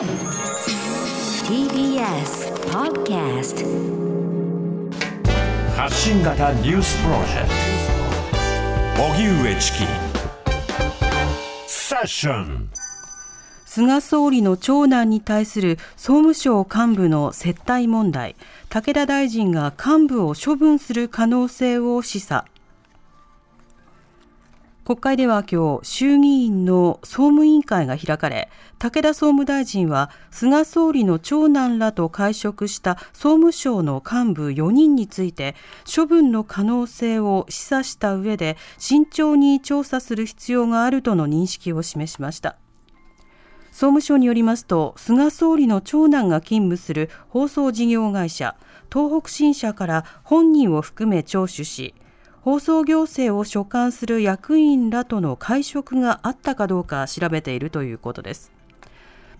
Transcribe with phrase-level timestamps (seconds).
[0.00, 0.08] TBS
[2.70, 3.66] Podcast
[5.76, 7.48] 発信型ニュースプロジェク
[8.96, 9.02] ト。
[9.12, 9.84] 荻上チキ。
[11.66, 12.70] セッション。
[13.66, 18.36] 菅総理の長男に対する総務省幹部の接待問題。
[18.70, 22.44] 武田大臣が幹部を処分する可能性を示唆
[24.90, 28.50] 国会では今日衆議院の総務委員会が開かれ
[28.80, 35.54] 武田総務大臣は菅総理の長男らと会食した総務省の幹部4人について
[35.86, 42.56] 処分の可能性を示唆した上で慎重に調査する必要があるとの認識を示しました。
[43.70, 48.56] 総務省によりますと菅総理の長男が勤務する放送事業会社
[48.92, 51.94] 東北新社から本人を含め聴取し
[52.42, 58.52] 放送行政を所管する役員らとの会食があったかどうか調べているということです。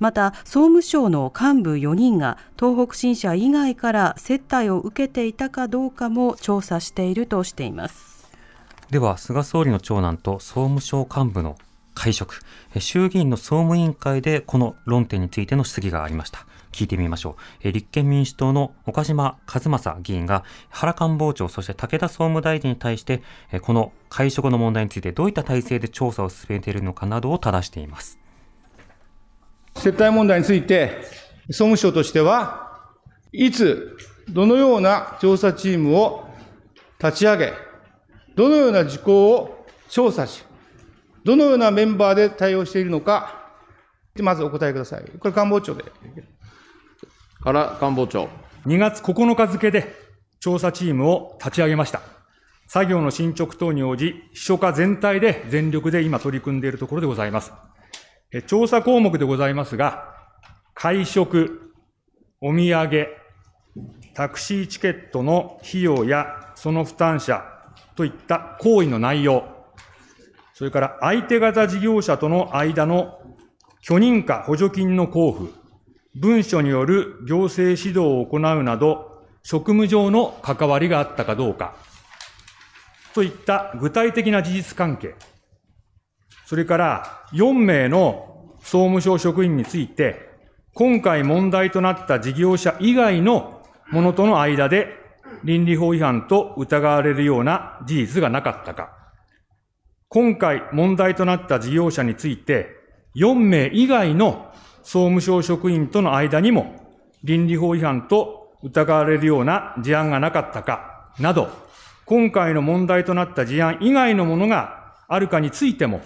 [0.00, 8.28] また総務省の幹部4人が東北新社以外から接待を受けていたかどうかも調査しているとしています。
[8.90, 11.56] では菅総理の長男と総務省幹部の
[11.94, 12.40] 会食。
[12.78, 16.46] 衆議院の総務委員会でこの論点についての質疑がありました。
[16.78, 17.72] 聞いてみましょう。
[17.72, 23.22] 立憲民主党の岡島和正議員が原官房長、そして武田総務大臣に対して、
[23.62, 28.20] この会食の問題についてどういった体制で調査を進めているのかなどを正しています。
[29.74, 31.02] 接待問題について、
[31.48, 32.80] 総務省としては、
[33.32, 33.96] いつ、
[34.28, 36.28] どのような調査チームを
[37.02, 37.52] 立ち上げ、
[38.36, 40.44] どのような事項を調査し、
[41.24, 43.50] どのようなメンバーで対応しているのか、
[44.20, 45.04] まずお答えください。
[45.18, 45.84] これ官房長で。
[47.40, 48.28] 原官房長。
[48.66, 49.94] 2月9日付で
[50.40, 52.00] 調査チームを立ち上げました。
[52.66, 57.52] 作業の進捗等に応じ、秘書課全体で全力で今取り組んでいるところでございます。
[58.46, 60.14] 調査項目でございますが、
[60.74, 61.72] 会食、
[62.40, 63.06] お土産、
[64.14, 67.42] タクシーチケットの費用やその負担者
[67.94, 69.44] といった行為の内容、
[70.54, 73.20] それから相手方事業者との間の
[73.80, 75.57] 許認可補助金の交付、
[76.14, 81.76] 文書による行政指導を行うなど、職務上の関わりがあったかどうか、
[83.14, 85.14] といった具体的な事実関係、
[86.46, 90.28] それから4名の総務省職員について、
[90.74, 94.88] 今回問題となった事業者以外のものとの間で
[95.44, 98.90] 倫理法違反と疑われるような事実がなかったか、
[100.08, 102.68] 今回問題となった事業者について、
[103.14, 104.52] 4名以外の
[104.82, 106.74] 総務省職員との間にも
[107.24, 111.48] 倫理法違反と疑われるような事案がなかったかなど、
[112.04, 116.00] 今回の問題となった事案以外のものがあるかについても、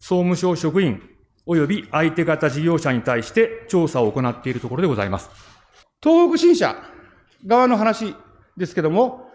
[0.00, 1.02] 総務省職員
[1.46, 5.30] 及び相手方事業者に対して調査を行っているところでございます。
[6.02, 6.76] 東北新社
[7.46, 8.14] 側の話
[8.56, 9.28] ですけども、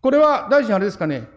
[0.00, 1.28] これは大臣あれですかね、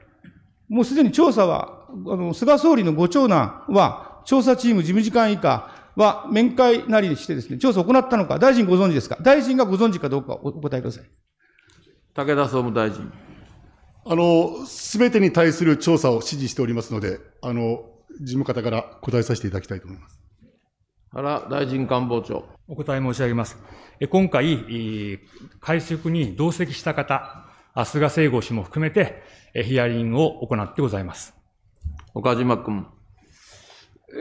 [0.67, 9.17] もうすでに調査は、あの菅総理のご長男は、調査チーム事務次官以下、は面会なりしてですね、調査を行ったのか、大臣ご存知ですか？
[9.21, 11.03] 大臣がご存知かどうかお答えください。
[12.13, 13.11] 武田総務大臣。
[14.07, 17.85] あの、すべてに対する調査を指示しておりますので、あの、
[18.21, 20.19] 事務方から答えさせていただきたいと思います。
[21.11, 22.45] 原大臣官房長。
[22.67, 23.57] お答え申し上げます。
[24.09, 25.19] 今回、
[25.59, 27.45] 会食に同席した方、
[27.85, 29.23] 菅聖吾氏も含めて、
[29.53, 31.33] ヒアリングを行ってございます。
[32.13, 32.87] 岡島君。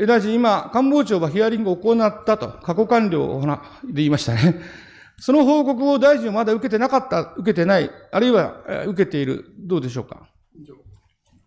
[0.07, 3.41] 大臣、今、官房長はヒアリングを行ったと、過去完了
[3.85, 4.61] で言いましたね。
[5.19, 8.57] その報告を大臣はまだ受けてなかった、受けてない、あるいは
[8.87, 10.29] 受けている、どうでしょうか？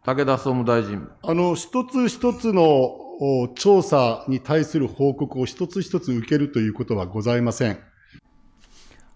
[0.05, 1.05] 武田総務大臣。
[1.21, 7.77] あの、一つ一つの調査に対する報告を一つ一つ受けるということはございません。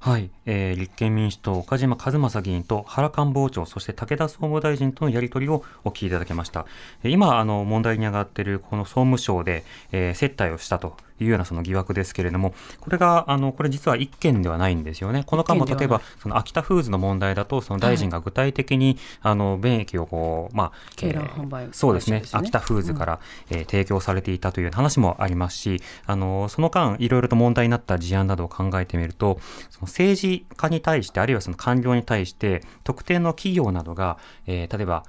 [0.04, 6.66] はい、えー、立憲民主党、岡島和正議員と原官房長、そして武田総務大臣とのやり取りをお聞きいただきました。
[7.04, 15.24] 今、あの、問題に上がっているこの総務省で、えー、接待をしたというようなその疑惑ですけれども、これが、あの、これ実は一件ではないんですよね。
[15.26, 23.20] この間も例えば、その秋田フーズの問題だと、その大臣が具体的に、はい、あの、便益をこう、まあ、えー、そうですね、秋田フーズから、
[23.52, 34.18] うん、えー、提供されていたという話もありますし、あの、その間、いろいろと問題になった事案などを考えてみると、その政治家に対して、あるいはその官僚に対して、特定の企業などが、
[34.48, 35.04] えー、例えば、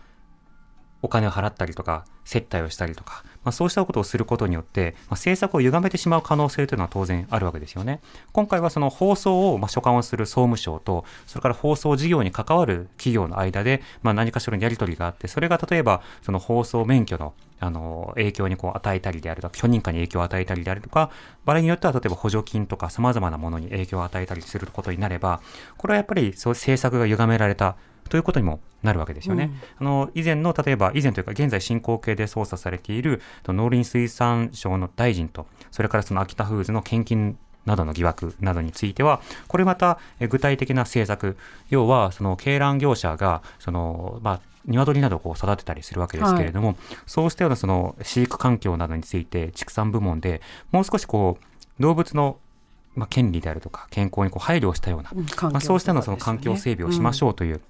[1.02, 8.00] お金を払ったりとか、接待をしたりとか、まあ、そうしたことをすることによって、まあ、政策を歪めてしまう可能性というのは当然あるわけですよね。
[8.32, 21.10] 今回はその放送をまあ所管をする総務省と、それから放送事業に関わる企業の間で、まあ、何かしらのやり取りがあって、それが例えば、その放送免許のあの影響にこう与えたりであるとか、許認可に影響を与えたりであるとか、
[21.44, 25.40] 場合によっては例えば補助金とか様々なものに影響を与えたりすることになれば、
[25.76, 27.76] これはやっぱりそう政策が歪められた
[28.12, 29.50] ということにもなるわけですよね。
[29.78, 41.38] あの以前の例えば以前というか現在進行形で捜査されている農林水産省の大臣とそれからその秋田フーズの献金などの疑惑などについては、これまたえ具体的な政策、
[41.70, 46.76] 要はその鶏卵業者がその、まあ、鶏などをこう育てたりするわけですけれども、
[47.06, 52.36] そうしたようなその飼育環境などについて畜産部門でもう少しこう動物の
[52.94, 57.60] まあ、権利であるとか健康にこう配慮をしたような、うん環境まあ、そうしたようなその環境整備をしましょうという、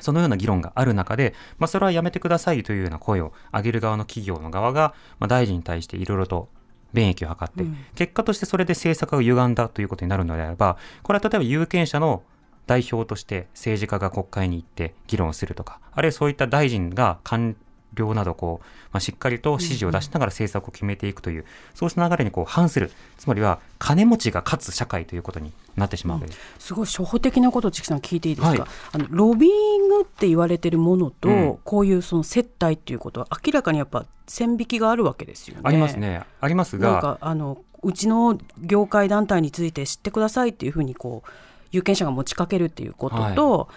[0.00, 6.48] そのような議論がある中で、まあ、それはやめてくださいというような声を上げる側の企業の側が、まあ、大臣に対していろいろと
[6.92, 7.64] 便益を図って、
[7.94, 12.22] 結果としてそれで政策が歪んだということになるのであれば、これは例えば有権者の
[12.66, 17.56] 代表として政治家が国会に行って議論をするとか、あるいはそういった大臣が官
[17.94, 21.44] 僚などこう、まあ、しっかりと指示を出しながら政策を決めていくという、
[21.74, 26.40] そうした流れにこう反する、つまりは金持ちが勝つ社会ということになってしまうわけです。
[26.58, 28.60] すごい初歩的なことをチキさん聞いていいですか、はい。
[28.92, 31.58] あのロビーイングって言われてるものと、うん。
[31.64, 35.62] こういうその接待っていうことは明らかにやっぱ線引きがあるわけですよね。
[35.64, 36.22] ありますね。
[36.40, 41.30] ありますが、なんかあのうちの業界団体について知ってくださいっていうふうにこう
[41.70, 43.68] 有権者が持ちかけるっていうこととは、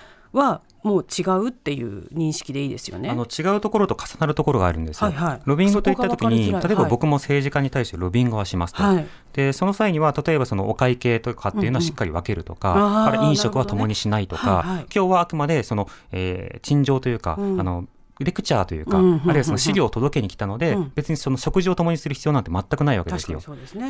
[0.84, 3.10] もう違うっていう認識でいいですよね。
[3.10, 5.12] あの違うところと重なるところがあるんですよ。
[5.12, 5.42] はいはい。
[5.46, 8.82] ロビングといったときに、例えば僕も政治家に対してロビングはしますと。
[8.82, 9.08] はい。
[9.34, 14.86] で、その際には、例えばそのお会計とかっていうのはしっかり分けるとか、うんうんあ飲食は共にしないとか、ねはいはい。
[14.94, 17.60] 今日はあくまでその、えー陳情というか、うん。
[17.60, 17.86] あの、
[18.26, 19.30] レクチャーというか、うんうんうんうん。
[19.30, 20.92] あるいはその資料を届けに来たので、うん。
[20.96, 23.42] 別にその食事を共にする必要なんて全くないわけですよ。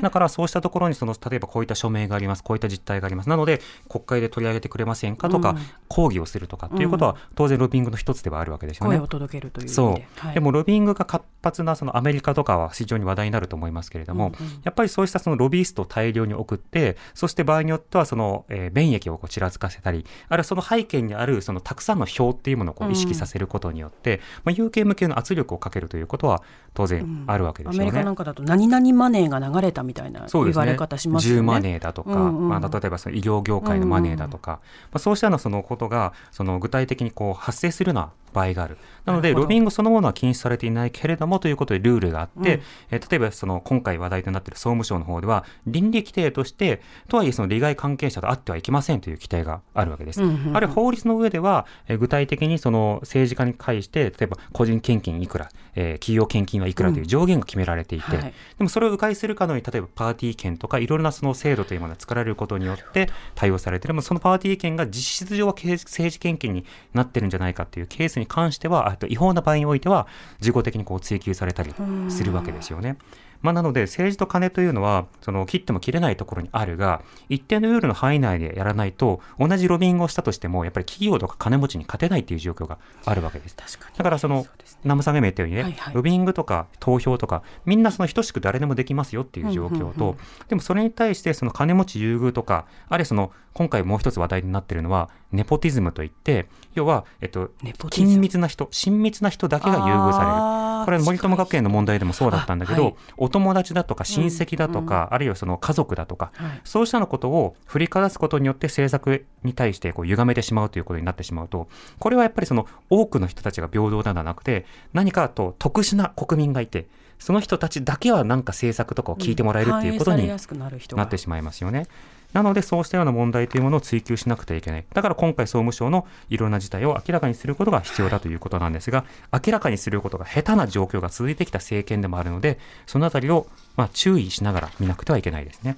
[0.02, 5.58] だからそうしたところにその例えばこういった署名があります、こういった実態があります、なので国会で取り上げてくれませんかとか、うん。
[5.88, 8.98] 抗議をするとかっていうことは当然ロビングの一つではあるわけですよね。
[8.98, 9.74] 声を届けるという意味で。
[9.76, 10.34] そう、はい。
[10.34, 27.90] でもロビングが活発なそのアメリカとかは非常に話題になると思いますけれども、うんうんやっぱりそうしたそのロビーストを大量に送って、そして場合によってはその、えー便益をこうちらつかせたり、あるいはその背景にあるそのたくさんの票っていうものをこう意識させることによって、まあ、有権向けの圧力をかけるということは当然あるわけですよね。
[27.90, 30.28] アメリカなんかだと何々マネーが流れたみたいな。
[30.32, 31.42] 言われ方しますよね。
[31.42, 34.60] 10マネーだとか、うんうんまあ、例えばその医療業界のマネーだとか、
[34.92, 38.78] まあ、そうしたようなそのことがその具体的にこう発生するような場合がある。
[39.06, 50.22] なので、ロビングそのものは禁止されていないけれどもということでルールがあって、うんえー例えばその今回話題となっている総務省の方では、倫理規定として、とはいえその利害関係者と会ってはいけませんという規定があるわけです。
[50.22, 63.94] うんうんうんあるいは法律の上では、えー具体的にその政治家に対して、例えば個人献金いくら、えー企業献金はいくらという上限が決められていて、はいでもそれを迂回するかのように、例えばパーティー券とかいろいろなその制度というものが作られることによって対応されている。
[63.94, 70.08] でもそのパーティー券が実質上は政治献金になってるんじゃないかっていうケースに関しては、あと違法な場合においては、
[70.40, 71.74] 事後的にこう追及されたり
[72.10, 72.98] するわけですよね。
[73.42, 83.56] まあ、なので、政治と金というのは、その切っても切れないところにあるが、一定のルールの範囲内でやらないと、同じロビングをしたとしても、やっぱり企業とか金持ちに勝てないっていう状況があるわけです。
[83.98, 84.46] だからその、
[84.84, 85.94] ナムさんが今言ったようにね、はいはい。
[85.94, 90.16] ロビングとか投票とか、みんなその等しく誰でもできますよっていう状況と、
[90.48, 100.62] でもそれに対してその金持ち優遇とか、あるいはその、今回もう一つ話題になっているのは、ネポティズムといって、要は、えっと緊密な人、親密な人だけが優遇される。
[100.86, 102.96] これは森友学園の問題でもそうだったんだけど、あはい。
[103.18, 106.62] お友達だとか親戚だとか、あるいはその家族だとか、はい。
[106.64, 111.68] そうしたのことを振りかざすことによって政策に対してこう歪めてしまうということになってしまうと、
[112.00, 116.88] これはやっぱりその多くの人たちが平等ではなくて、何かと特殊な国民がいて、
[117.20, 121.86] その人たちだけはなんか政策とかを聞いてもらえるっていうことになってしまいますよね。
[122.34, 124.86] なので、そうしたような問題というものを追求しなくてはいけない。
[124.94, 135.78] だから今回総務省のいろんな事態を明らかにすることが必要だということなんですが、明らかにすることが下手な状況が続いてきた政権でもあるので、そのあたりをまあ注意しながら見なくてはいけないですね。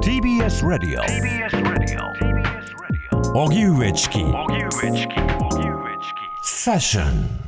[0.00, 1.00] TBS Radio
[3.34, 4.18] 荻上チキ
[6.44, 7.47] セッション